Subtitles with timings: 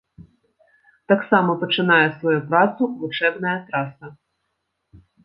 [1.11, 4.11] Таксама пачынае сваю працу вучэбная траса.